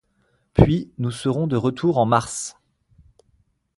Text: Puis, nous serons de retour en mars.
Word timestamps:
Puis, 0.55 0.91
nous 0.97 1.11
serons 1.11 1.45
de 1.45 1.55
retour 1.55 1.99
en 1.99 2.07
mars. 2.07 2.57